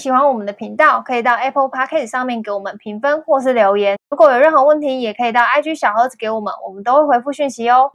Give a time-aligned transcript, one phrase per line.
[0.00, 3.98] 喜欢我们的频道，可以到 Apple Podcast 上面给我们评分或是留言。
[4.08, 7.92] 如果有任何问题，也可以到 IG 小盒子给我们，我们都会回复讯息哦。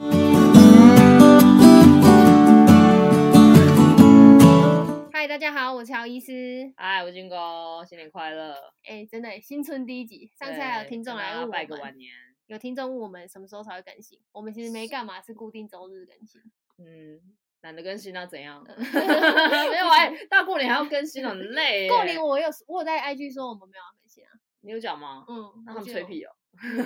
[5.12, 6.71] 嗨，大家好，我是乔医师。
[6.77, 8.53] 嗨，我是军哥，新年快乐！
[8.88, 12.12] 哎，真的，新春第一集，上次还有听众来问我们，拜个晚年。
[12.45, 16.40] 有听众问我们什么时候才会更新，我们其实没干嘛，是固定周日更新。
[16.77, 17.17] 嗯，
[17.66, 18.63] 懒得更新那怎样？
[18.70, 21.90] 没有哎，大过年还要更新，很累。
[21.90, 24.30] 过年我有我有在 IG 说我们没有要更新啊。
[24.62, 25.26] 你有讲吗？
[25.27, 26.31] 嗯，那他们吹屁哦。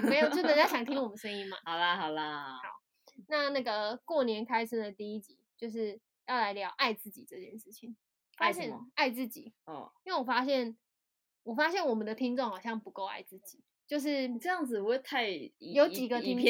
[0.08, 1.58] 没有，就人家想听我们声音嘛。
[1.66, 2.54] 好啦好啦。
[2.64, 2.82] 好，
[3.28, 7.98] 那那个过年开始的第一集就是要来聊爱自己这件事情。
[8.38, 10.78] 发现爱自己哦，因为我发现
[11.44, 13.62] 我发现我们的听众好像不够爱自己。
[13.86, 16.46] 就是这样子，不会太有几个听众，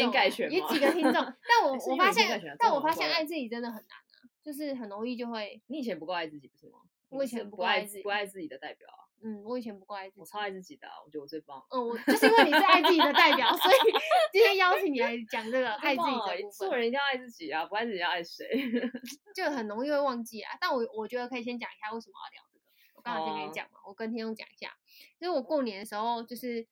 [0.51, 4.08] 有几个听众，但我 我发现，但我发现爱自己真的很难啊，
[4.43, 5.61] 就是很容易就会。
[5.67, 6.79] 你以前不够爱自己，不是吗？
[7.09, 9.09] 我以前不爱自己，不爱自己的代表啊。
[9.21, 11.61] 嗯，我以前不够爱自己，我超爱自己的，我觉得我最棒。
[11.71, 13.75] 嗯，我就是因为你是爱自己的代表，所以
[14.31, 16.51] 今天邀请你来讲这个爱自己的部分。
[16.51, 18.47] 做人一定要爱自己啊，不爱自己要爱谁？
[19.35, 20.57] 就很容易会忘记啊。
[20.61, 22.65] 但我我觉得可以先讲一下为什么要聊这个。
[22.95, 24.71] 我刚好先跟你讲嘛，我跟天佑讲一下，
[25.19, 26.67] 就是我过年的时候就是。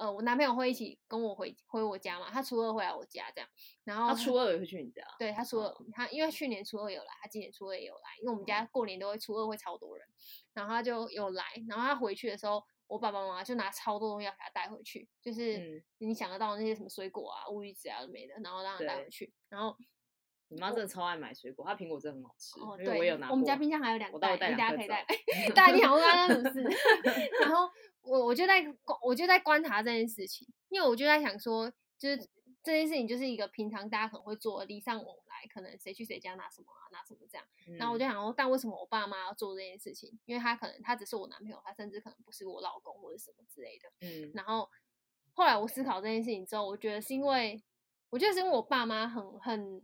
[0.00, 3.50] 呃，我男朋友会一起跟我回回我家嘛，他初二回来我家这样，
[3.84, 5.02] 然后他，他初二也会去你家？
[5.18, 5.44] 对，他？
[5.44, 10.06] 初二，哦、他因为去年初二有来，他今年初二也有来，因为我们家过年都会初二会超多人，
[10.54, 19.76] 然后他就有来，然后他回去的时候，我爸爸妈妈就拿超多东西要给他带回去，就是你想得到那些什么水果啊、乌鱼子啊都没的，然后让他带回去，然后
[20.50, 25.06] 你妈真的超爱买水果，她苹果真的很好吃，哦，对，我有拿，我们家冰箱还有两袋，大家可以带，
[25.54, 26.62] 大家你好，刚刚什么事？
[27.40, 27.70] 然后
[28.02, 28.62] 我我就在
[29.02, 30.46] 我就在观察这件事情。
[30.70, 32.16] 因为我就在想说，就是
[32.62, 37.44] 这件事情就是一个平常大家可能会做的礼尚往来，可能谁去谁家拿什么啊，拿什么这样。
[37.66, 40.16] 嗯、然后我就想说，但为什么我爸妈要做这件事情？
[40.26, 43.90] 因为他可能他只是我男朋友，他甚至可能不是我老公或者什么之类的。
[44.02, 44.30] 嗯。
[44.32, 44.70] 然后
[45.32, 47.60] 后来我思考这件事情之后，我觉得是因为，
[48.10, 49.82] 我觉得是因为我爸妈很很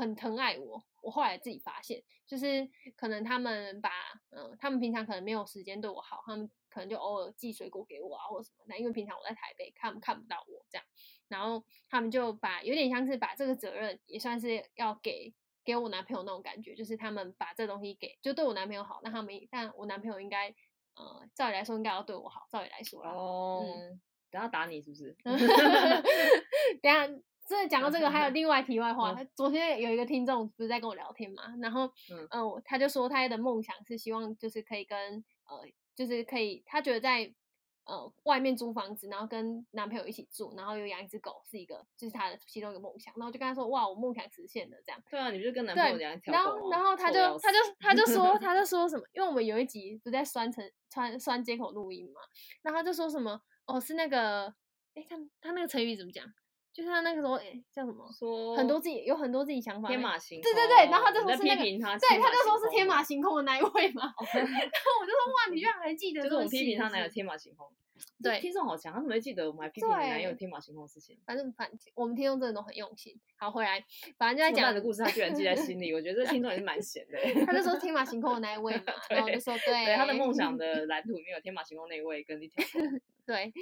[0.00, 0.82] 很疼爱我。
[1.02, 3.90] 我后来自己发现，就是可能他们把
[4.30, 6.50] 嗯，他们平常可能没有时间对我好，他们。
[6.72, 8.78] 可能就偶尔寄水果给我啊，或什么的。
[8.78, 10.86] 因为平常我在台北，看看不到我这样，
[11.26, 15.34] 然后他们就把有点像是把这个责任也算是要给
[15.64, 20.54] 给我男朋友那种感觉，就是他们把这东西给就对我男朋友好，那他们但我男朋友应该
[20.94, 24.00] 呃，照理来说应该要对我好，照理来说哦，嗯，
[24.30, 25.16] 等下打你是不是？
[26.80, 27.08] 等下，
[27.50, 34.98] 真的讲到这个，还有另外题外话，昨天有一个听众不是在跟我聊天嘛，然后嗯、呃，他就说他的梦想是希望就是可以跟
[35.48, 35.68] 呃。
[35.96, 37.30] 就是可以，他觉得在
[37.84, 43.12] 呃外面租房子，然后跟男朋友一起住，然后又养一只狗，是一个就是他的其中一个梦想。
[43.18, 45.02] 然后就跟他说：“哇，我梦想实现了。”这样。
[45.10, 46.70] 对啊，你不是跟男朋友养一条狗吗？
[46.70, 49.04] 然后，然后他就他就他就说他就说什么？
[49.12, 52.20] 因为我们有一集不在酸城川酸街口录音嘛，
[52.62, 53.42] 然后他就说什么？
[53.66, 54.46] 哦，是那个，
[54.94, 56.24] 哎，他他那个成语怎么讲？
[56.72, 58.08] 就是他那个时候，哎，叫什么？
[58.12, 60.42] 说很多自己有很多自己想法，天马行空。
[60.42, 64.02] 对对对，然后他就说是那个，对，他就说是天马行空的那一位嘛。
[64.32, 66.22] 然后我就说哇，你居然还记得？
[66.22, 67.66] 就是我们批评他男友天马行空。
[68.22, 71.18] 对，听众好强，他怎么会记得我们还批评男友天马行空的事情？
[71.26, 73.14] 反正反我们听众真的都很用心。
[73.36, 73.84] 好，回来，
[74.16, 75.92] 反正就在讲的故事，他居然记在心里。
[75.92, 77.18] 我觉得这听众也是蛮闲的。
[77.44, 82.64] 他就说 天马行空的那一位嘛，然后我就说对，他的梦想的蓝图里面有天马行空那一位跟一条。
[83.30, 83.52] 对，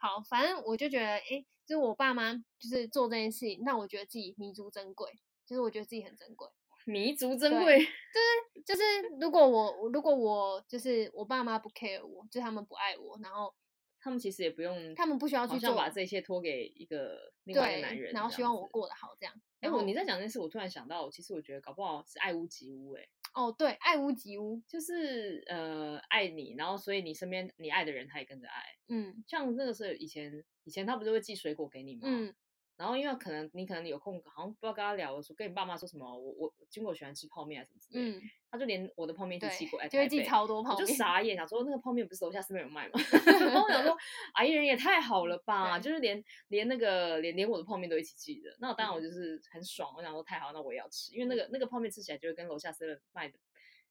[0.00, 5.12] 好，反正我就觉得，哎，就是我爸妈就是做这件事情，让我觉得自己弥足珍贵，
[5.44, 6.48] 就是我觉得自己很珍贵，
[6.86, 8.82] 弥足珍贵，就是就是
[9.20, 13.54] 如果我如果我就是我爸妈不 care 我，就他们不爱我，然后
[14.00, 19.34] 他们其实也不用，他们不需要去做，把这些托给一个另外一个男人，然后希望我过得好这样。
[19.60, 23.06] 哎，我你在讲这件事，我突然想到，其实我觉得搞不好是爱屋及乌，哎。
[23.38, 32.00] 哦，对，爱屋及乌就是呃爱你，然后所以你身边你爱的人他也跟着爱，嗯，像那个时候以前以前他不是会寄水果给你吗？
[32.02, 32.34] 嗯，
[32.78, 42.92] 然后因为可能你可能有空，好像不知道跟他聊的时候，跟你爸妈说什么，我我经过喜欢吃泡面啊什么之类的，嗯，他就连我的泡面都寄过来，就会寄超多泡面，我就傻眼，想说那个泡面不是楼下是没有卖吗？
[43.40, 43.96] 然后我想说
[44.34, 53.38] 阿姨人也太好了吧，就是连连那个连连我的泡面都一起寄的，那当然我就是很爽，我想说太好，那我也要吃，因为那个那个泡面吃起来就会跟楼下 seven 卖的。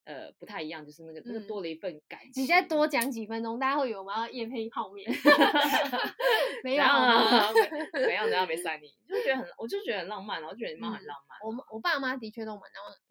[0.07, 2.41] 呃，不太一样，就是那个、嗯、那个多了一份感情。
[2.41, 5.05] 你再多讲几分钟，大家会以为我们要夜配泡面。
[6.63, 7.51] 没有啊，
[7.93, 8.87] 没有，怎样没 塞你？
[9.05, 11.37] 就觉得很，我就觉得很浪漫，然后觉得你妈很浪漫。
[11.45, 12.61] 我们我爸妈的确都蛮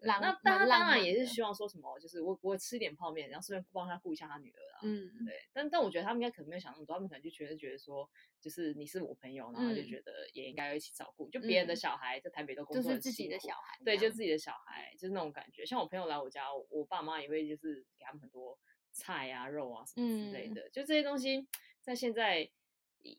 [0.01, 0.31] 浪漫。
[0.31, 4.79] 那当然当然也是希望说什么，就是我我吃点泡面，然后顺便帮他顾一下他女儿啊。
[4.81, 5.35] 嗯，对。
[5.53, 8.09] 但但我觉得他们应该可能没有想那么多，他们可能就觉得觉得说，
[8.47, 11.29] 就是你是我朋友，然后就觉得也应该要一起照顾。
[11.29, 13.77] 就别人的小孩在台北都工作，就是自己的小孩。
[13.85, 15.63] 对，就自己的小孩，就是那种感觉。
[15.63, 16.87] 像我朋友来我家，我。
[16.87, 18.57] 爸妈也会就是给他们很多
[18.93, 21.45] 菜啊、肉啊什么之类的，嗯、就这些东西，
[21.81, 22.49] 在现在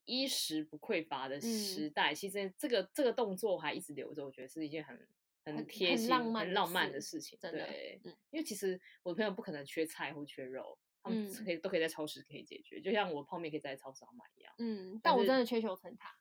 [0.07, 5.07] 衣食不匮乏的时代，嗯、其实这个这个动作还一直留着，我觉得是一件很
[5.45, 7.39] 很贴心、很浪漫、很浪漫的事情。
[7.43, 14.53] 对，嗯、因为其实我的朋友不可能缺菜或缺肉，他们可以、嗯、都可以在超市可以解决，就像我泡面可以在超市上买一样。
[14.59, 16.17] 嗯，但我真的缺九层塔。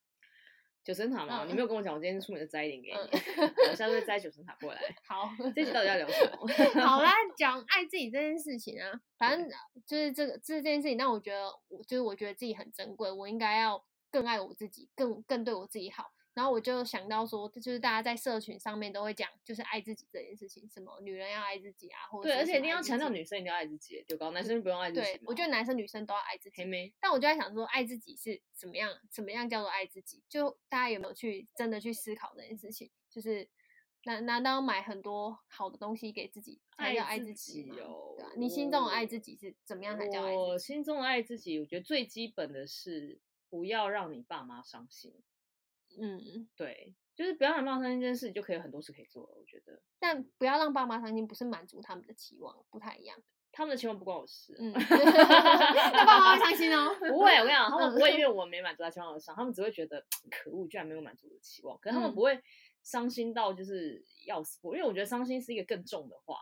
[0.83, 1.43] 九层塔吗？
[1.43, 3.19] 嗯、你没有跟我讲，我今天出门就摘一点给你。
[3.41, 4.81] 嗯、我下次会摘 九层塔过来。
[5.05, 6.81] 好，这集到底要聊什么？
[6.81, 9.49] 好啦，讲爱自己这件事情啊，反正
[9.85, 16.09] 就是这个这件事情，让我觉得，我就是我觉得自己很珍贵，我应该要更爱我自己，更更对我自己好。
[16.37, 25.13] 然后我就想到说，就是大家在社群上面都会讲，就是爱自己这件事情，什么女人要爱自己啊，或者对，而且一定要强调女生一定要爱自己，就高男生不用爱自己。
[25.13, 26.93] 对，我觉得男生女生都要爱自己。
[26.99, 28.95] 但我就在想说，爱自己是怎么样？
[29.09, 30.21] 怎么样叫做爱自己？
[30.29, 32.91] 就大家有没有去真的去思考这件事情？
[33.09, 33.49] 就是
[34.03, 37.75] 难难道买很多好的东西给自己才叫爱自己吗？
[37.75, 40.37] 对啊，你心中的爱自己是怎么样才叫爱自己？
[40.37, 43.19] 我心中的爱自己，我觉得最基本的是
[43.49, 45.15] 不要让你爸妈伤心。
[45.99, 46.93] 嗯，对。
[47.15, 49.33] 就是不要让爸妈伤心这件事，就可以有很多事可以做了。
[49.35, 53.17] 我觉得，但不要让爸妈伤心，不是满足他们的期望，不太一样。
[53.51, 54.55] 他们的期望不关我事。
[54.59, 56.93] 嗯， 那爸妈会伤心哦。
[57.09, 61.75] 不会，我跟你讲， 他们不会因为我没满足他期望而伤，他们只会觉得可恶，居然没有满足我的期望。
[61.79, 62.39] 可是他们不会
[62.83, 66.37] 伤心到就是要死不，因为我觉得伤心是一个更重的话，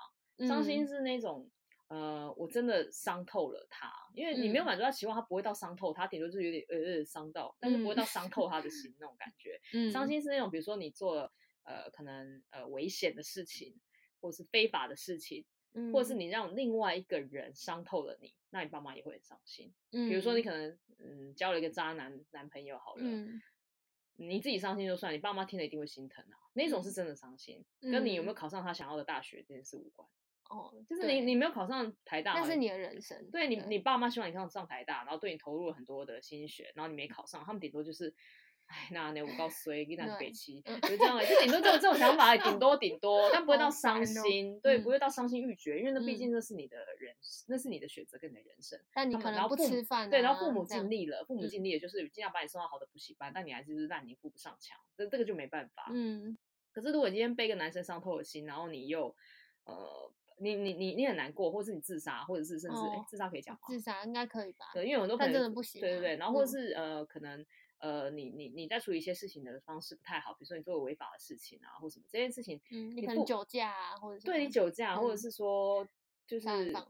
[0.46, 1.50] 伤心是那种。
[1.88, 9.62] 呃，我真的伤透了他，因为你没有满足他期望，他不会到伤透他，顶多就是有点呃呃伤到，但是不会到伤透他的心那种感觉。
[9.74, 11.32] 嗯，伤心是那种，比如说你做了
[11.64, 13.80] 呃可能呃危险的事情，
[14.20, 19.72] 或是非法的事情，嗯，或者是你让另外一个人伤透了你，那你爸妈也会很伤心。
[19.92, 23.40] 嗯，比如说你可能嗯交了一个渣男男朋友好了，嗯，
[24.16, 30.10] 你自己伤心就算，你爸妈听了一定会心疼啊，那种是真的伤心，跟你有没有考上他想要的大学这件事无关。
[30.50, 33.30] 哦，就是你，对你没有考上台大，那是你的人生。
[33.32, 38.14] 对你，你爸妈希望你考上台大，然后对你投入了很多的心血，然后你没考上，他们顶多就是，
[38.68, 47.16] 哎，那那我告诉你，那是北七，就这样，就顶多就有这种想法，顶多顶多，但不会到伤心，对，不会到伤心欲绝，因为那毕竟那是你的人，
[47.48, 48.80] 那是你的选择跟你的人生。
[48.94, 55.90] 但你可能不吃饭，对，然后父母尽力了，父母尽力了，就是尽量把你送到好的补习班，但你还是就是烂泥扶不上墙，这这个就没办法。
[55.92, 56.38] 嗯，
[56.72, 59.16] 可是如果今天被一个男生伤透了心，然后你又
[59.66, 60.12] 呃。
[60.38, 62.78] 你你你你很难过，或者是你自杀，或者是甚至
[63.08, 63.62] 自杀可以讲吗？
[63.68, 64.66] 自杀应该可以吧？
[64.74, 65.80] 对，因为很多可能真的不行。
[65.82, 67.46] 对对对，然后或者是、嗯、呃，可能
[67.80, 75.88] 呃，你你你在处理一些事情的方式不太好，比如说你做了违法的事情啊，或什么这件事情，嗯，你可能酒驾啊，或者是对你酒驾，嗯、或者是说
[76.28, 76.48] 就是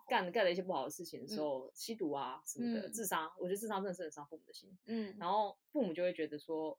[0.07, 4.75] 干干了一些不好的事情的时候，嗯、吸毒啊什么的，嗯、自杀，我觉得自杀真的是很伤父母的心。
[4.85, 6.77] 嗯，然后父母就会觉得说，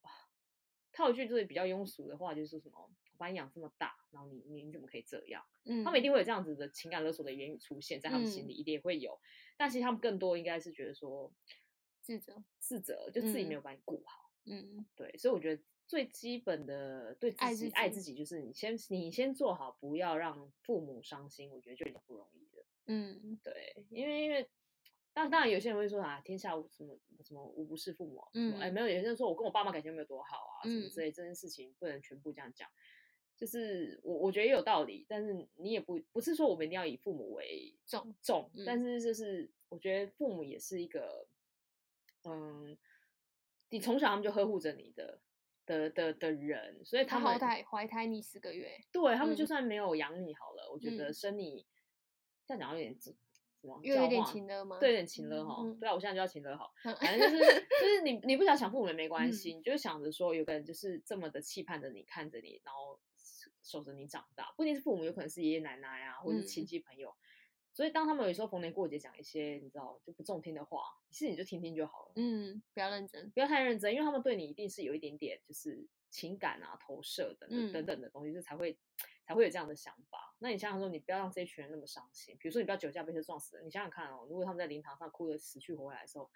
[0.93, 2.91] 套一句就是比较庸俗的话，就是说什么。
[3.17, 5.45] 把你养这么大，然后你你你怎么可以这样？
[5.65, 9.13] 嗯，他们一定会有这样子的情感勒索的言语出现在他们心里，一定也会有。
[9.13, 9.21] 嗯、
[9.57, 11.33] 但其实他们更多应该是觉得说
[12.01, 14.31] 自责，自责就自己没有把你顾好。
[14.45, 21.51] 嗯，对，所以我觉得最基本的对自己爱自己，爱自己就是你先你先做好，不要让父母伤心。
[21.51, 22.67] 我觉得就已经不容易了。
[22.87, 24.49] 嗯，对，因为因为。
[25.19, 28.23] 但当然，有些人会说啊，天下无什么什么无不是父母。
[28.35, 32.69] 嗯，哎，没有，有些人说我跟我爸妈感情没有多好啊，什么之类，这件事情不能全部这样讲。
[33.37, 41.27] 就是我我觉得也有道理，但是你也不不是说我们一定要以父母为重重，嗯、但是就是我觉得父母也是一个，
[42.25, 42.75] 嗯，
[43.69, 45.21] 你从小他们就呵护着你的
[45.67, 51.67] 的的的人，所以他们他怀胎你四个月，对他们就算没有养你好了，嗯、我觉得生你
[52.47, 53.15] 这样讲有点什
[53.61, 54.79] 么，又有点情勒吗？
[54.81, 55.63] 对，有点情勒哈。
[55.63, 62.99] 嗯、对啊，我现在就要情勒好，反正就是就是你你不想想父母也没关系，嗯、你就想着说有个人就是这么的期盼着你，看着你，然后。
[63.67, 67.11] 守着你长大，不一定是父母，有可能是爷爷奶奶啊，或者是亲戚朋友。
[67.11, 67.21] 嗯、
[67.73, 72.13] 所以当他们有时候逢年过节讲一些你知道就不中听的话，其实你就听听就好了。
[72.15, 78.79] 嗯，不要认真，不要太认真，因为他们对你一定是有一点点就是情感啊投射等等等等的东西，就才会
[79.27, 80.35] 才会有这样的想法。
[80.39, 82.37] 那你想想说，你不要让这一群人那么伤心。
[82.39, 86.31] 比如说，你不要酒驾被车撞死了，你想想看哦，如果他们在灵堂上哭得死去活来的时候，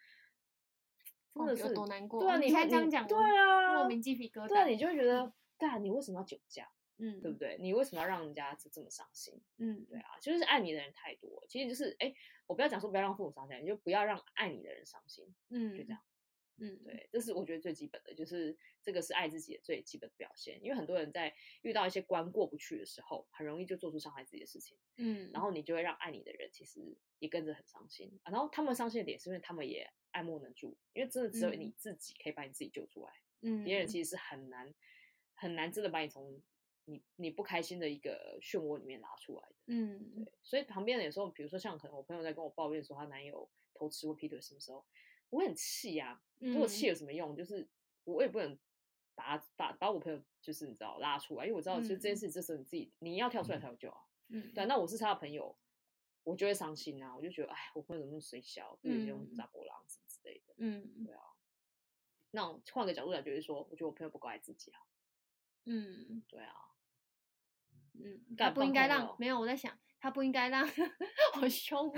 [1.34, 2.20] 真的是有多难过。
[2.20, 4.49] 对啊，你还这样讲，对啊，莫名鸡皮疙瘩。
[4.49, 6.68] 对啊，你就会觉得，干，你为什么要酒驾？
[7.00, 7.57] 嗯，对不对？
[7.59, 9.40] 你为什么要让人家这这么伤心？
[9.57, 12.14] 嗯，对啊，就是爱你的人太多，其实就是，哎，
[12.47, 15.35] 我不要讲说不要让父母伤心，你就不要让爱你的人伤心。
[15.49, 16.00] 嗯，就这样。
[16.62, 20.62] 嗯，对，这是我觉得最基本的，就是这个是爱自己的最基本的表现。
[20.62, 24.76] 因为很多人在遇到一些关过不去的时候，很容易就做出伤害自己的事情。
[24.99, 28.21] 嗯，然后你就会让爱你的人其实也跟着很伤心。
[28.26, 33.12] 然后他们伤心的点是因为他们也爱莫能助，因为真的只有你自己可以把你自己救出来。
[33.40, 34.75] 嗯，别人其实是很难
[35.33, 36.42] 很难真的把你从
[36.84, 39.54] 你你不开心的一个漩涡里面拉出来的。
[39.66, 40.32] 嗯，对。
[40.42, 44.84] 所以旁边的有时候，比如说像可能我朋友在跟我抱怨说她男友偷吃或劈腿什么时候，
[45.30, 46.22] 我很气啊。
[46.38, 47.37] 如果气有什么用？
[47.37, 47.68] 就是
[48.04, 48.58] 我也不能
[49.14, 54.00] 把把把我朋友就是你知道拉出来，因为我知道其实这件事这时候你自己你要跳出来才有救啊。
[54.28, 54.64] 嗯，对。
[54.66, 55.56] 那我是他的朋友，
[56.25, 60.54] 我就会伤心啊，我就觉得哎，我朋友怎么那么衰小，对这种杂波浪子之类的。
[60.56, 61.22] 嗯，对啊。
[62.32, 64.80] 那换个角度来，就是说，我觉得我朋友不够爱自己啊。
[65.64, 66.54] 嗯，对啊。
[68.04, 70.66] 嗯，他不应该让没有我在想，他 不应该让
[71.33, 71.92] 好凶，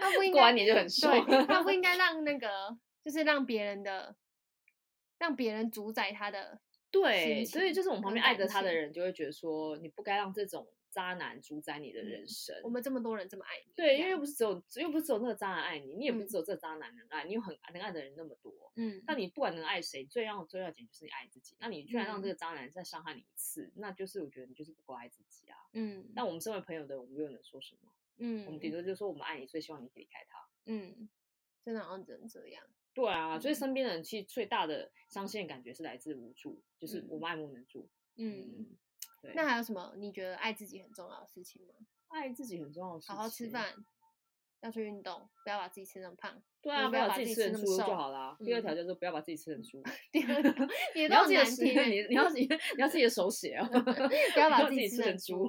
[0.00, 1.10] 他不应该过完年就很凶，
[1.46, 2.48] 他不应 该让那个
[3.04, 4.14] 就是让别人的
[5.18, 6.60] 让别人主宰他的。
[6.90, 10.66] 对，所以就是我们旁边爱着他的人就会觉得说，你不该让这种。
[10.90, 21.56] 渣男主宰你的人生，我们这么多人这么爱你，对，因为又不是只有，又不是只有那个渣男爱你，你也不是只有这个渣男能爱你，有很能爱的人那么多，嗯，那你不管能爱谁，最要最要紧就是你爱自己。
[21.60, 26.10] 那你居然让这个渣男再伤害你一次，那就是我觉得你就是不够爱自己啊，嗯。
[26.14, 27.90] 那我们身为朋友的，我们又能说什么？
[28.18, 30.48] 嗯，我们顶多就是说我们爱你，所以希望你可以离开他。
[30.66, 31.08] 嗯，
[31.64, 32.62] 真的好像只能这样。
[32.92, 37.88] 对啊，所以身边的人其实最大的伤心的感觉是来自无助，就是我们爱莫能助。
[38.16, 38.26] 嗯。
[38.26, 38.66] 对
[39.34, 39.92] 那还有什么？
[39.96, 41.74] 你觉得爱自己很重要的事情吗？
[42.08, 43.74] 爱自己很重要的事情，好好吃饭，
[44.60, 46.42] 要去运动，不要把自己吃那么胖。
[46.62, 48.36] 对啊，不要把自己吃成猪就好啦。
[48.44, 49.82] 第二条就是不要把自己吃成猪。
[50.12, 51.02] 第二 条，你
[51.34, 55.48] 要自己的， 你你要你你要自己的手写哦，不要把自己吃成猪。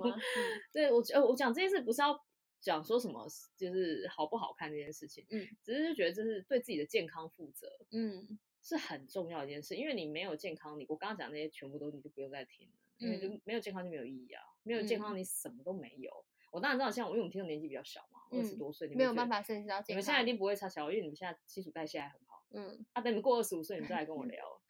[0.71, 2.17] 对我呃，我讲这件事不是要
[2.61, 12.73] 讲说什么，就是好不好看这件事情，嗯，只是就觉得这是对自己的健康负责，嗯，是很重要的一件事，因为你没有健康，你我刚刚讲那些全部都你就不用再听了。
[13.01, 16.09] 因为就没有健康就没有意义啊，没有健康你什么都没有。
[16.11, 19.85] 嗯、我当然知道，像我因为我们听众年纪比较小嘛，二十、嗯、多岁，你们没有办法认识到健康。
[19.87, 22.43] 你们现在一定不会差小，因为你们现在基础代谢还很好。
[22.53, 24.61] 嗯，啊，等你们过二十五岁，你们再来跟我 聊。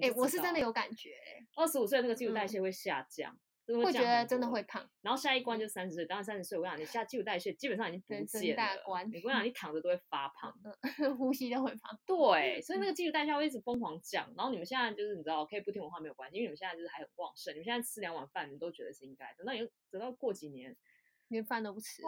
[0.00, 3.36] 哎、欸，我是真的有感觉、欸，二十五岁那个基础代谢会下降。
[3.66, 8.56] 嗯会觉得真的会胖，然后下一关就三十岁，当然三十岁，我跟你讲，你现在基础代谢基本上已经不见了。
[8.56, 10.54] 大关，你跟我讲，你躺着都会发胖，
[11.16, 11.98] 呼吸都会胖。
[12.04, 14.30] 对，所以那个基础代谢会一直疯狂降。
[14.36, 19.34] 然后你们现在就是你知道，可以不听我话没有关系，因为你们现在就是还很旺盛，你们现在吃两碗饭，你们都觉得是应该。
[19.38, 20.76] 等到你等到过几年，
[21.28, 22.02] 连饭都不吃。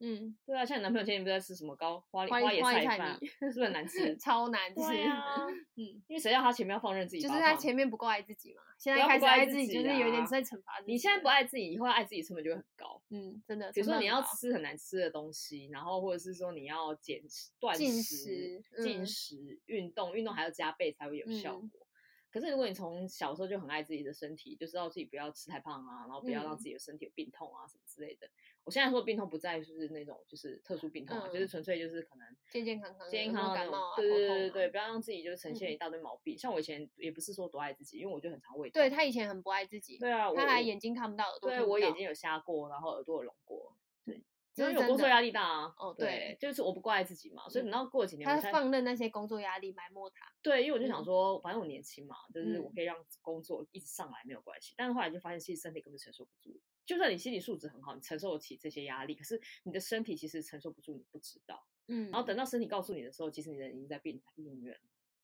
[0.00, 4.16] 嗯，对啊，像你男朋友前几天不在吃什么高花花椰菜饭，是不是很难吃？
[4.18, 4.80] 超难吃。
[4.80, 7.22] 对啊， 嗯，因为谁叫他前面要放任自己？
[7.22, 8.62] 就是他前面不够爱自己嘛。
[8.78, 10.92] 现在开始爱自己，就是有点在惩罚自己。
[10.92, 13.02] 你现在不爱自己，以后爱自己成本就会很高。
[13.10, 13.70] 嗯，真的。
[13.72, 17.20] 比如说你要吃很难吃的东西，然后或者是说你要减
[17.58, 21.86] 断食、进食、运动，运动还要加倍才会有效果。
[22.32, 28.30] 可是如果你从小时候就很爱自己的身体，就知道自己不要吃太胖啊，然后不要让自己的身体有病痛啊什么之类的。
[28.70, 33.80] 我现在说病痛不在就是那种就是特殊病痛啊，就是纯粹就是可能健健康康、健健康康那种。
[33.96, 36.38] 对对对对对，不要让自己就是呈现一大堆毛病。
[36.38, 38.80] 像我以前也不是说多爱自己，因为我就很常胃痛。
[38.80, 39.98] 对，他以前很不爱自己。
[39.98, 43.76] 对啊，他还眼睛看不到，耳朵对，我眼睛有瞎过，然后耳朵有聋过。
[44.04, 44.22] 对，
[44.54, 45.74] 因为有工作压力大啊。
[45.76, 50.32] 哦，对，就是我不够爱自己嘛，所以等到过几年，他放任那些工作压力埋没他。
[50.40, 54.74] 对，因为我就想说，反正我年轻嘛，就是我可以让工作一直上来没有关系。
[54.76, 56.56] 但是后来就发现，其实身体根本承受不住。
[56.90, 61.64] 就算你心理素质很好，你承受得起这些压力，可是你的身体其实承受不住，你不知道。
[61.86, 64.76] 嗯，然后等到身体告诉你的时候，其实你人已经在病病院。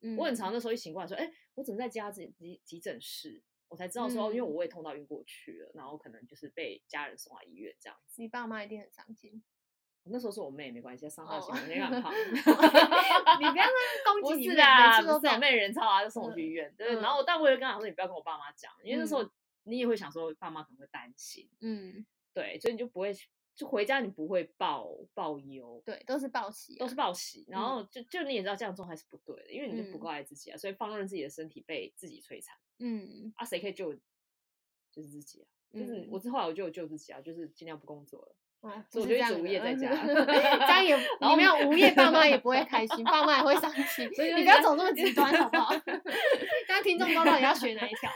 [0.03, 3.43] 嗯，我很常的时候一醒过来说，哎，我怎么在家急急急诊室？
[3.67, 8.23] 我才知道说，因为我胃痛到晕过去了，然后可能就是被家人送到医院这样子。
[8.23, 9.43] 你爸妈一定很伤心。
[10.05, 12.15] 那时候是我妹，没关系，伤到心，我没敢胖。
[12.15, 13.73] 你不要说
[14.05, 16.73] 攻击你妹，每次都是我妹人超啊，就送我去医院。
[16.79, 19.29] 对，然后但我也跟她说，你不要跟我爸妈讲，因为那时候。
[19.67, 23.13] 你也会想说，爸妈可能会担心，嗯，对，所以你就不会，
[23.55, 33.93] 就回家你不会报报忧，对，都是报喜，都是报喜，然后就就你也知道这样做还是不对的，因为你就不够爱自己啊，所以放任自己的身体被自己摧残，嗯，啊，谁可以救，
[34.93, 36.21] 就是自己啊，就是我。
[36.21, 40.13] 之后来我就有救自己啊，就是尽量不工作了，啊，所以我就一直无业在家， 这
[40.73, 45.75] 样也你没有无业，爸妈也不会开心，爸妈也会伤心，所以你不要走这么极端好不好？
[45.85, 46.03] 刚
[46.69, 48.11] 刚听众不知道你要选哪一条。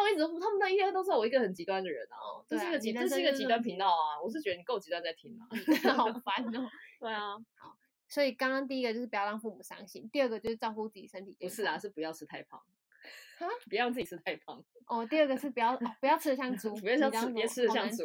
[0.00, 4.20] 他们一直，他们那一天都是我一个很极端的人啊，这是一个极，这是一个极端频道啊。
[4.22, 5.44] 我是觉得你够极端在听啊，
[5.94, 6.70] 好烦哦。
[6.98, 7.76] 对啊，好，
[8.08, 11.36] 所以刚刚第一个就是不要让父母伤心，第二个就是照顾自己身体。
[11.38, 12.58] 不是啊，是不要吃太胖。
[12.58, 13.46] 啊？
[13.68, 14.64] 不要让自己吃太胖。
[14.86, 18.04] 哦，第二个是不要不要吃的像猪， 不要像吃，别吃的像猪。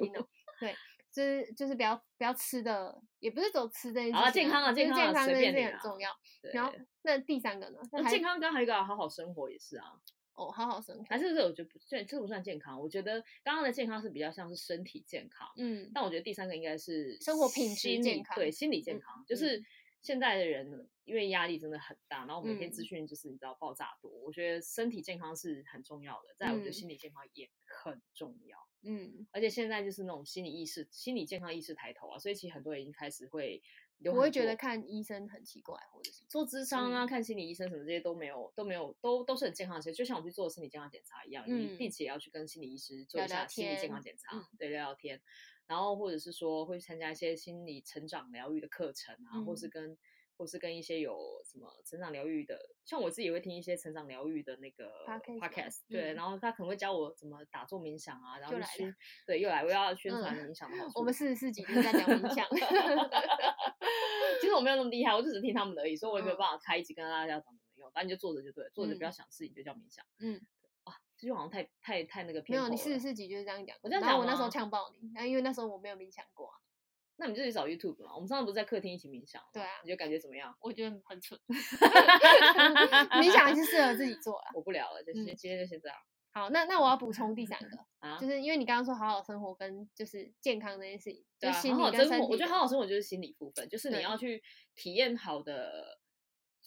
[0.60, 0.76] 对，
[1.12, 4.12] 就是就是不要不要吃的，也不是走吃这些。
[4.12, 6.10] 啊，健康啊，健康，这件事很重要。
[6.54, 6.74] 然后
[7.04, 7.80] 那第三个呢？
[8.10, 10.00] 健康刚还有一个好好生活也是啊。
[10.36, 12.80] 哦，好好生活，还是这我觉得不算，这不算健康。
[12.80, 19.64] 我觉得刚刚的健康是比较像是身体健康，嗯，但我觉得第三个应该是生活品质健康，对，心理健康，就是
[20.02, 22.86] 现在的人因为压力真的很大，然后每天资嗯。
[22.86, 27.50] 讯就是你知道爆炸多，我觉得身体健康是很重要的，再来我觉得心理健康也
[27.84, 28.58] 很重要。
[28.88, 33.64] 嗯，而且现在就是那种心理意识、心理健康意识抬头啊，所以其实很多人已经开始会
[34.04, 39.82] 我会觉得看医生很奇怪，或者是做智商啊、嗯看心理医生什么这些都没有，都没有，都都是很健康的。
[39.82, 45.22] 其实就像我们去做身体健康检查一样，嗯你定期也要去跟心理医师做一下心理健康检查，嗯对，聊聊天。
[45.68, 49.98] 然后或者是说会参加一些心理成长疗愈的课程啊，嗯或是跟
[50.38, 58.94] 或是跟一些有什么成长疗愈的，像我自己也会听一些成长疗愈的那个 Podcast 对，嗯然后他可能会教我怎么打坐冥想啊，然后去，
[59.26, 60.70] 对，又来，我要宣传嗯冥想。
[60.96, 62.48] 我们四十四集就是在讲冥想。
[64.42, 67.90] 其实我没有那么厉害，我就只是听他们的而已，所以我也没有嗯办法开一集跟大家讲怎么用。
[67.92, 70.06] 反正你就坐着就对了，坐着不要嗯想事情就叫冥想。
[70.20, 70.40] 嗯，
[70.84, 72.70] 啊，这句好像太太太那个没有，偏颇了。
[72.70, 73.78] 你四十四集就是这样讲。
[73.82, 76.58] 我这样讲我那时候吗呛爆你，然后因为那时候我没有冥想过啊，
[77.18, 78.14] 那你就去找 YouTube 嘛。
[78.14, 79.48] 我们上次不是在客厅一起冥想吗？
[79.54, 80.56] 对啊你就感觉怎么样？
[80.62, 81.40] 我觉得很蠢。
[83.22, 84.52] 冥想还是适合自己做啊。
[84.54, 85.98] 我不聊了，就先、嗯今天就先这样
[86.32, 88.18] 好，那那我要补充第三个， 啊。
[88.18, 92.28] 就是因为你刚刚说好好生活跟就是健康这件事情，对啊，就心好好生活，理跟身体。
[92.34, 94.44] 我觉得好好生活就是心理部分，就是你要去
[94.76, 95.98] 体验好的，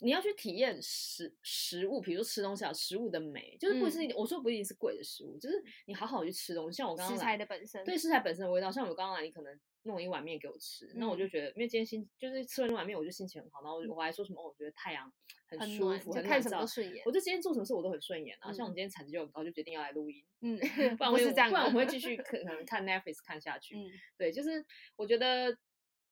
[0.00, 7.84] 你要去体验食食物，比如说吃东西啊，食物的美，就是不是、我说不一定是贵的食物，就是你好好去吃东西，像我刚刚食来材的本身。
[7.84, 11.30] 对食材本身的味道，像我刚刚来，你可能弄一碗面给我吃，那我就嗯。
[11.30, 15.12] 觉得，因为今天心就是吃了那碗面，我就心情很好，然后我我还说什么，哦，我觉得太阳
[15.48, 16.66] 很舒服，很看什么都。
[16.66, 17.10] 顺眼我。
[17.10, 18.68] 就今天做什么事我都很顺眼啊，像我。
[18.68, 20.56] 嗯们今天产值就很高，就决定要来录音，嗯，
[20.96, 23.76] 不然我是这样，不然我们会继续可可能看 Netflix 看下去。
[23.76, 23.90] 嗯。
[24.18, 24.64] 对，就是
[24.94, 25.56] 我觉得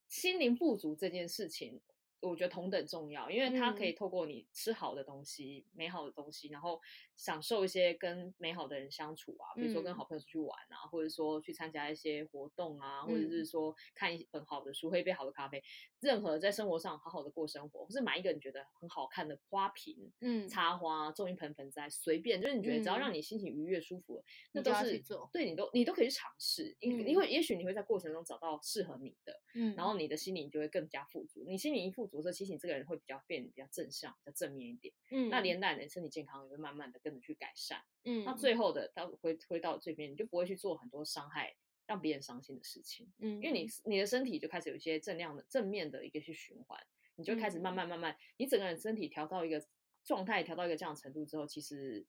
[0.08, 1.80] 心灵富足这件事情，
[2.20, 6.80] 我觉得同等重要，因为它可以透过你吃好的东西、美好的东西，然后
[7.16, 9.94] 享受一些跟美好的人相处啊，比如说跟嗯。
[9.96, 13.30] 好朋友出去玩啊，或者说去参加一些活动啊，或者嗯。
[13.30, 15.62] 是说看一本好的书、喝一杯好的咖啡，
[16.00, 20.12] 任何在生活上好好的过生活，或是买一个你觉得很好看的花瓶。
[20.20, 23.00] 嗯，插花、种一盆盆栽，随便，就是你觉得只要嗯。
[23.00, 31.44] 让你心情愉悦、舒服，那都是对你都你都可以去尝试，因嗯因为也许你会在过程中找到适合你的，嗯，然后你的心灵就会更加富足。
[31.46, 37.80] 你心灵一富足的时候，其实你这个人会比较变比较正向、比较正面一点，嗯，那连带你的身体健康也会慢慢的跟着去改善。
[38.02, 41.54] 嗯，那最后的到回回到这边，你就不会去做很多伤害
[41.86, 46.80] 让别人伤心的事情，嗯，因为你你的身体就开始有一些正量的正面的一个去循环，
[47.14, 49.64] 你就开始慢慢慢慢，你整个人身体调到一个
[50.04, 52.04] 状态，调到一个这样的程度之后，其实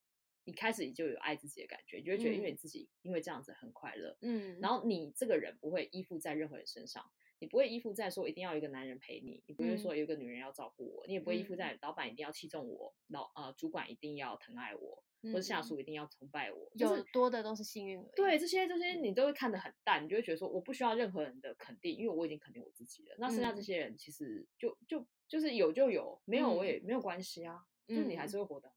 [0.46, 7.04] 你开始就有爱自己的感觉，你就会觉得因为你自己因为这样子很快乐，嗯，然后你这个人不会依附在任何人身上，
[7.39, 18.04] 你不会依附在说一定要有一个男人陪你，你不会说有一个女人要照顾我，你也不会依附在老板一定要器重我，老呃主管一定要疼爱我，或者下属一定要崇拜我，就有是多的都是幸运。
[18.15, 23.15] 对这些这些你都会看得很淡，你就会觉得说我不需要任何人的肯定，因为我已经肯定我自己了。
[23.19, 28.77] 那剩下这些人其实就就就是有就有，没有我也没有关系啊，就是你还是会活得很好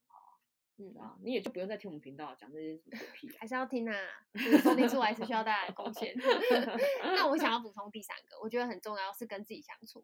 [0.81, 3.35] 嗯啊，你也就不用再听我们频道讲这些什么狗屁啊。
[3.39, 3.95] 还是要听啊，
[4.33, 6.15] 就是收听数还是需要大家的贡献。
[7.03, 10.03] 那我想要补充第三个，我觉得很重要是跟自己相处。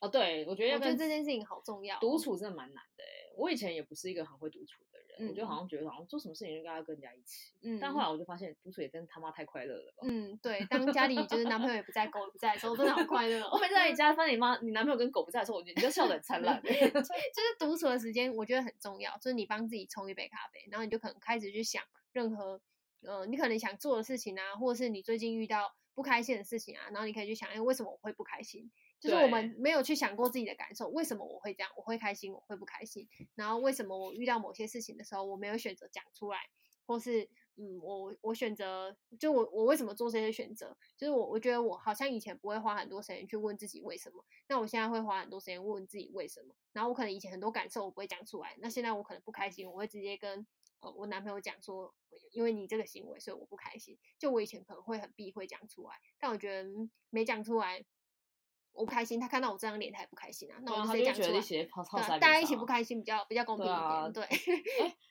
[0.00, 1.98] 哦，对，我觉得要我觉得跟这件事情好重要哦。
[2.00, 10.06] 独处真的蛮难的哎，我以前也不是一个很会独处的人，嗯我就好像觉得好像做什么事情应该要跟人家一起，嗯但后来我就发现独处也真他妈太快乐了吧。
[10.08, 13.50] 嗯，对，当家里就是男朋友也不在，狗也不在的时候，真的好快乐哦。
[13.54, 16.60] 我每次在你家发现你妈、你男朋友跟狗不在的时候，我觉得你就笑得很灿烂。
[16.64, 19.14] 就是独处的时间，我觉得很重要。
[19.18, 22.60] 就是你帮自己冲一杯咖啡，然后你就可能开始去想任何，
[23.02, 28.70] 呃，你可能想做的事情啊，或者是你最近遇到不开心的事情啊，然后你可以去想，哎，为什么我会不开心？
[29.04, 31.70] 就是我们没有去想过自己的感受，为什么我会这样？
[31.76, 33.06] 我会开心，我会不开心？
[33.34, 36.38] 然后为什么我遇到某些事情的时候，我没有选择讲出来，
[36.86, 40.74] 或是嗯，我我选择，就我我为什么做这些选择？
[40.96, 46.54] 就是我我觉得我好像以前不会花很多时间去问自己为什么，那我现在会花很多时间问自己为什么。
[46.72, 50.46] 然后我可能以前很多感受我不会讲出来，那现在我可能不开心，我会直接跟
[50.80, 51.94] 呃我男朋友讲说，
[52.32, 53.98] 因为你这个行为，所以我不开心。
[54.18, 57.84] 就我以前可能会很避讳讲出来，但我觉得、嗯没讲出来。
[58.74, 60.58] 我不开心，他看到我这张脸，他也不开心啊。
[60.62, 64.12] 那我们直接讲出来，大家一起不开心比较比较公平一点。
[64.12, 64.24] 对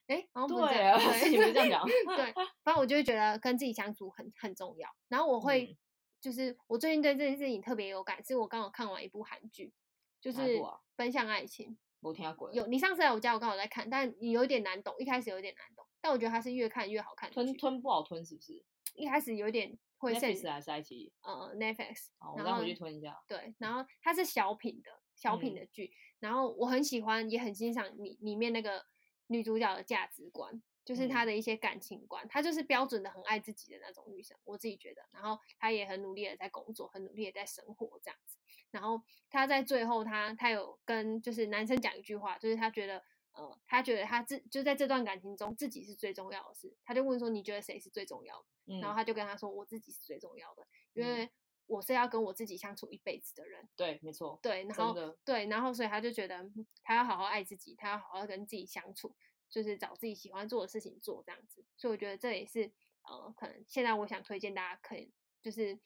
[0.08, 1.82] 哎好像不是对这样。
[2.16, 4.90] 对，反正我就会觉得跟自己相处很很重要。
[5.08, 5.78] 然后我会，嗯
[6.22, 9.74] 就是我最近对这件事情特别有感，是我刚好看完一部韩剧，
[10.22, 10.62] 就是
[10.96, 11.72] 奔向爱情》。
[12.02, 12.52] 我听过。
[12.54, 17.32] 有你上次来我家，我刚好在看，但你有点难懂，一开始有点难懂，但我觉得它是越看越好看。
[17.32, 18.62] 吞吞不好吞是不是
[18.94, 21.14] 一开始有点会 Netflix 陷还是爱奇艺？
[21.22, 23.20] 呃 Netflix，好，我再回去吞一下。
[23.28, 28.86] 对，然后它是小品的小品嗯的剧，然后我很喜欢，也很欣赏里里面那个
[29.28, 35.02] 女主角的价值观，就是她嗯的一些感情观，她就是标准的很爱自己的那种女生，我自己觉得。
[35.12, 38.38] 然后她也很努力的在工作，很努力的在生活这样子。
[38.72, 48.46] 然后她在最后她她有跟就是男生讲一句话，就是她觉得呃他觉得他自就在这段感情中自己是最重要的事，他就问说，你觉得谁是最重要的？
[48.68, 51.30] 嗯、然后他就跟他说，我自己是最重要的，因为。
[51.66, 54.94] 我是要跟我自己相处一辈子的人，对，没错，对，然后
[55.24, 56.46] 对，然后所以他就觉得
[56.84, 59.16] 他要好好爱自己，他要好好跟自己相处，
[59.50, 61.64] 就是找自己喜欢做的事情做这样子。
[61.78, 62.70] 所以我觉得这也是
[63.04, 65.10] 呃，可能现在我想推荐大家可以
[65.42, 65.80] 就是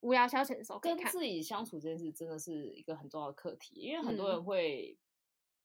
[0.00, 4.98] 无聊消遣的时候跟自己相处这件事真的是一个很重要的课题，因为很多人会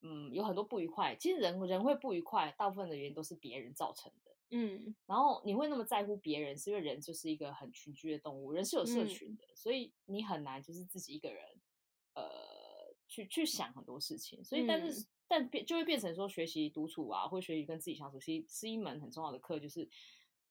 [0.05, 4.31] 嗯，嗯有很多不愉快，其实人人会不愉快，大部分的原因都是别人造成的。
[4.51, 11.43] 嗯，然后你会那么在乎别人，是因为人就是一个很群居的动物，人是有社群的，嗯、所以你很难就是自己一个人，
[12.13, 12.23] 呃，
[13.07, 14.43] 去去想很多事情。
[14.43, 19.59] 所以，但是、嗯、但变就会变成说，学习独处啊，或学习跟自己相处，其实是一门很重要的课。
[19.59, 19.89] 就是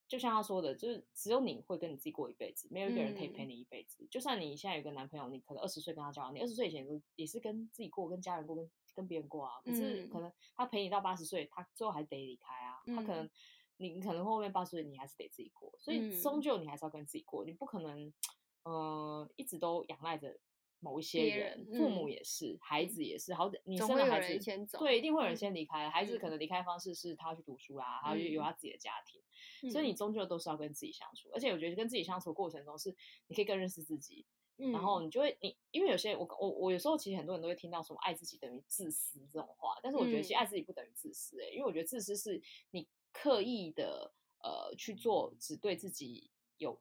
[0.09, 4.03] 就像他说的，就是只有你会跟你自己过一辈子，没有一个人可以陪你一辈子。
[4.03, 9.61] 嗯、就算你现在有个男朋友，你可能二十岁跟他交往，你二十岁以前都也是跟自己过，跟家人过，跟跟别人过啊。
[9.65, 13.29] 可是可能他陪你到八十岁，他最后还是得离开啊，他可能。
[13.77, 18.15] 你可能后面八十岁，你还是得自己过，所以终究你还是要跟自己过，嗯、你不可能，
[18.63, 20.39] 呃，一直都仰赖着
[20.79, 24.39] 某一些人，人父母也是，嗯、孩子也是，好，你生了孩子，
[24.79, 29.21] 对，一定会有人先离开，嗯、孩子可能离开方式是他要去读书啦，他、嗯、有他自己的家庭，
[29.65, 32.95] 嗯、所以你终究都是要跟自己相处，而且我觉得跟自己相处的过程中是，
[33.27, 34.25] 你可以更认识自己，
[34.59, 42.87] 嗯、然后你就会，你因为有些我我我有时候其实很多人都会听到什么爱自己等于自私这种话，但是我觉得其实爱自己不等于自私、欸，哎、嗯，因为我觉得自私是你。
[43.17, 44.13] 刻意的
[44.43, 46.77] 呃去做只对自己有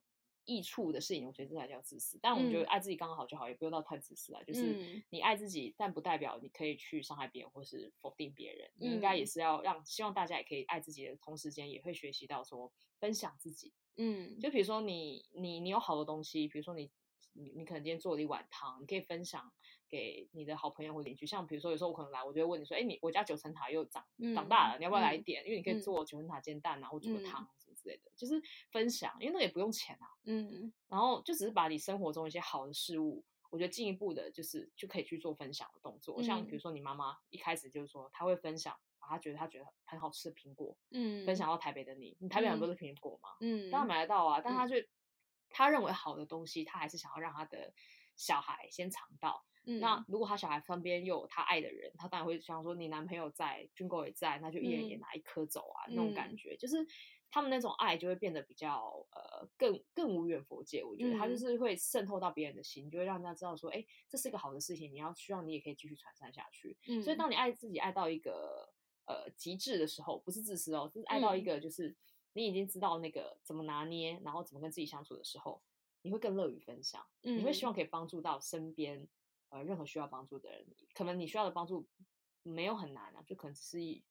[0.45, 2.17] 益处的事情，我觉得这才叫自私。
[2.19, 4.41] 但我觉得爱自己刚刚好就好，嗯、也不用到太自私啊。
[4.41, 8.67] 就是你爱自己，但不代表你可以去伤害别人或是否定别人。
[8.67, 13.71] 嗯、你应该也是要让希望大家也可以爱自己的同时间，也会学习到说分享自己。
[13.97, 16.89] 嗯，就比如说你你你有好的东西，比如说你
[17.33, 19.51] 你你可能今天做了一碗汤，你可以分享。
[19.89, 25.43] 给你的好朋友或邻居，像比如说有时候我可能来，我就会问你说，哎，你我家九层塔又长、嗯、长大了，你要不要来一点？
[25.43, 28.41] 嗯、因为你可以做九层塔煎蛋啊，或煮个汤什么之类的，嗯、就是
[28.71, 30.09] 分享，因为那个也不用钱啊。
[30.23, 36.19] 嗯，然后就只是把你生活中一些好的事物，我觉得进一步的就是就可以去做分享的动作。
[36.19, 44.75] 嗯、像比如说你妈妈一开始就是说，她会分享，把她觉得她觉得很好吃的苹果，嗯，分享到台北的你，你台北很多的苹果嘛，嗯，当然买得到啊，但她就
[45.53, 47.71] 她认为好的东西，他还是想要让他的
[48.17, 49.45] 小孩先尝到。
[49.65, 56.85] 嗯、那如果他小孩身边又有他爱的人，他当然会想说，你男朋友在，军哥也在，那就一人也拿一颗走啊，嗯、那种感觉，就是
[57.31, 60.83] 他们那种爱就会变得比较呃更更无远佛界。
[60.83, 61.17] 我觉得。
[61.17, 66.77] 他就是会渗透到别人的心，就会让人家知道说，哎，这是一个好的事情，你要希望你也可以继续传散下去。
[66.89, 68.73] 嗯、所以当你爱自己爱到一个
[69.05, 71.95] 呃极致的时候，不是自私哦，就是爱到一个就是
[72.33, 75.61] 你已经知道那个怎么拿捏，然后怎么跟自己相处的时候，
[76.01, 79.07] 你会更乐于分享，嗯、你会希望可以帮助到身边。
[79.49, 80.65] 呃，任何需要帮助的人，
[80.95, 81.87] 可能你需要的帮助
[82.41, 84.03] 没有很难啊，就可能只是一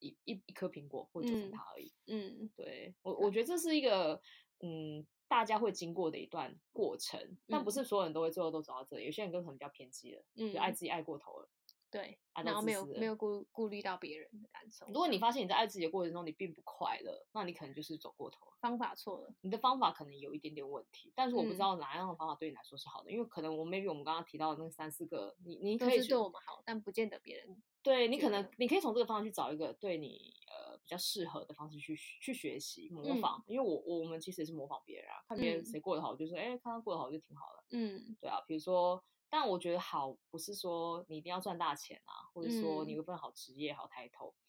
[0.00, 1.92] 一一一颗苹果或者九层塔而已。
[2.06, 4.20] 嗯，嗯对我我觉得这是一个
[4.58, 11.48] 嗯大家会经过的一段过程，但不是所有人都会最后都走到这里，有些人可能比较偏激了，嗯，就爱自己爱过头了。
[11.90, 14.86] 对，然后没有没有顾顾虑到别人的感受。
[14.88, 19.32] 如果你发现你在爱自己的过程中你并不快乐，那你可能就是走过头了，方法错了。
[19.40, 27.62] 你的方法可能有一点点问题，但是我不知道哪样的方法对你来说是好的，嗯、因为可能我 maybe 我们刚刚提到的那三四个，你你可以对我们好，但不见得别人。
[27.80, 37.64] 对，你可能你可以从这个方向去找一个对你呃比较适合的方式去去学习模仿，嗯、因为我我们其实也是模仿别人啊，看别人谁过得好，就说哎，看他过得好就挺好的。
[37.72, 39.04] 嗯，对啊，比如说。
[39.30, 44.40] 但我觉得好不是说你一定要赚大钱啊，或者说你有份好职业、好抬头，嗯、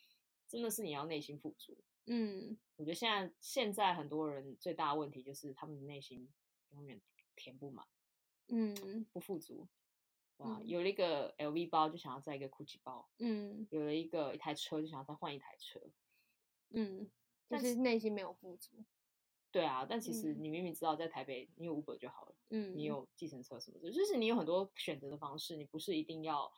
[0.47, 1.78] 真的是你要内心富足。
[2.06, 6.32] 嗯，我觉得现在现在很多人最大的问题就是他们的内心
[6.69, 7.02] 永远
[7.36, 7.86] 填不满，
[8.47, 9.67] 嗯，不富足，
[10.38, 15.78] 啊，有了一个 LV 包就想要再一个 GUCCI 包，嗯，有了一个一台车就想要再换一台车，
[16.71, 17.10] 嗯，
[17.47, 18.84] 但是内心没有富足。
[19.51, 26.51] 对啊，但其实你明明知道在台北你有 Uber 就好了，嗯，你有计程车什么的，就是你有很多选择的方式，你不是一定要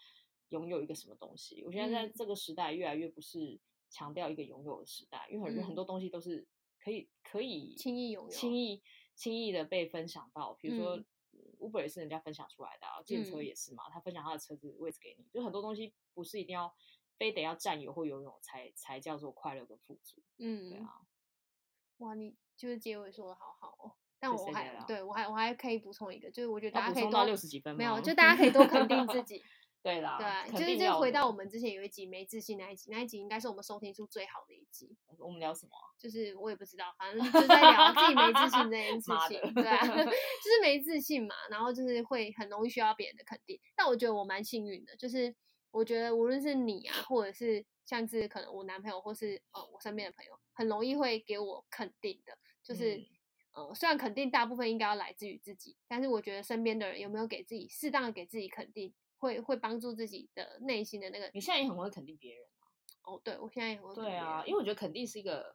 [0.50, 1.64] 拥有一个什么东西。
[1.64, 6.46] 我现在在这个时代越来越不是强调一个拥有的时代，因为很多很多东西都是
[6.84, 8.56] 可以可以轻易拥有、轻。
[8.56, 8.82] 易
[9.14, 10.98] 轻易的被分享到，比如说
[11.60, 16.74] Uber 也是人家分享出来的啊，计程车也是嘛，他分享他的车子位置给你，就很多东西不是一定要
[17.22, 21.02] 非得要占有或拥有才才叫做快乐跟富足，嗯，对啊，
[22.00, 22.36] 哇你。
[22.58, 29.44] 就是结尾说的好好哦，但我还对我还我还可以补充一个，就是我觉得大家可以多到六十几分，没有，就大家可以多肯定自 己，
[29.82, 34.96] 对啦，对，就是就回到我们之前有一集没自信那一集，那一集应该是我们收听数最好的一集。
[35.18, 35.72] 我们聊什么？
[35.98, 43.60] 就是我也不知道，反正就在聊自己没自信这件 事情，对啊， 就是没自信嘛，然后就是会很容易需要别人的肯定。
[43.76, 45.36] 但我觉得我蛮幸运的，就是
[45.72, 52.98] 我觉得无论是你啊，或者是像是可能我男朋友，或是呃我身边的朋友，很容易会给我肯定的，就是。
[52.98, 53.06] 嗯
[53.54, 61.30] 呃，虽然肯定大部分应该要来自于自己，但是我觉得身边的人有没有给自己适当的给自己肯定，会会帮助自己的内心的那个。
[61.34, 62.64] 你现在也很会肯定别人啊？
[63.04, 63.96] 哦，对，我现在也很会。
[63.96, 65.54] 对啊，因为我觉得肯定是一个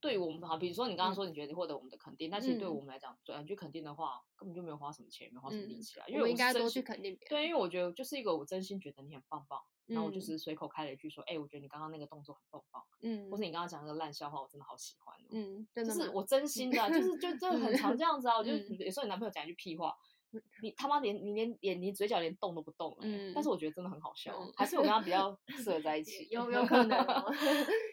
[0.00, 6.06] 对于我们好，比如说你刚刚说你觉得你获得我们的肯定，但其实对我们来讲，转去肯定的话，根本就没有花什么钱，没有花什么力气啊。
[6.08, 7.28] 因为我应该多去肯定别人。
[7.28, 9.60] 对，因为我觉得就是一个我真心觉得你很棒棒。
[9.86, 13.42] 然后我就是随口开了一句说，哎、我觉得你刚刚那个动作很棒棒，嗯，或是。
[13.42, 16.46] 你刚刚讲那个烂笑话，我真的好喜欢，嗯，就是我真？
[16.46, 19.96] 心的、啊，就是就真的很常这样子啊，我就有时候你男朋友讲一句屁话，
[20.32, 23.72] 嗯、你他妈连你连连你嘴角连动都不动、欸，嗯，但是我觉得。
[23.72, 26.64] 真的很好笑，嗯、还是我跟他比较适合在一起，有有。
[26.66, 27.32] 可能、 哦，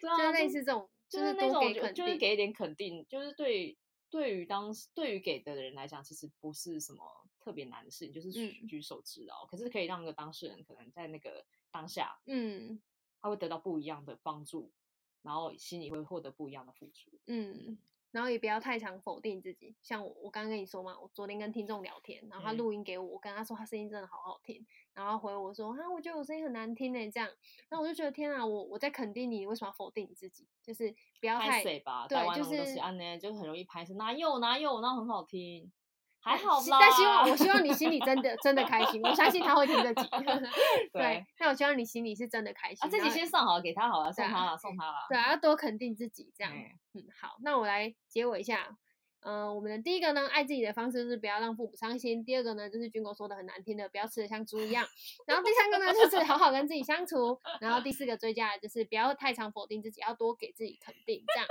[0.00, 3.76] 对啊，就类似这种，就是那种就，就是给一点肯定，就是对
[4.10, 7.04] 对于当对于给的人来讲，其实不是什么
[7.40, 8.30] 特别难的事情，就是
[8.66, 11.44] 举手之劳，嗯、可是可以让那个当事人可能在那个。
[11.70, 12.80] 当下，嗯，
[13.20, 14.72] 他会得到不一样的帮助，
[15.20, 17.76] 然后心里会获得不一样的付出，嗯，
[18.10, 19.74] 然后也不要太常否定自己。
[19.82, 27.28] 像我，我刚刚跟你说嘛，我昨天跟听众聊天，然后他录音给我，我跟他说他声音真的好好听，然后回我说啊，我觉得我声音很难听呢，这样，
[27.70, 30.46] 那我就觉得天啊，我我在肯定你，为什么要否定你自己？
[30.62, 35.72] 就是不要太吧，对，就是安呢，就很容易拍是，哪有哪有，那很好听。
[36.20, 40.08] 还好吧，但希望我希望你心里真的真的开心，我相信他会听这集。
[40.92, 42.78] 对，那我希望你心里是真的开心。
[42.80, 45.06] 啊，这集先上好，给他好了，送他了，送他了。
[45.08, 46.52] 对啊，要多肯定自己，这样。
[46.94, 48.76] 嗯，好，那我来结尾一下。
[49.20, 52.24] 嗯，我们的第一个呢，爱自己的方式就是不要让父母伤心。
[52.24, 54.86] 第二个呢，就是军哥说的很难听的，不要吃的像猪一样。
[55.26, 57.40] 然后第三个呢，就是好好跟自己相处。
[57.60, 61.48] 然后第四个追加的就是不要太常否定自己，要多给自己肯定，这样。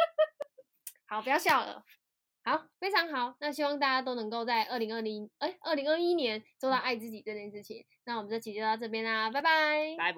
[1.08, 1.84] 好，不要笑了。
[2.48, 3.36] 好，非常好。
[3.42, 7.84] 那希望大家都能够在二零二零，哎，二零二一年做到爱自己这件事情。
[8.06, 10.18] 那我们这期就到这边啦，拜拜，拜拜。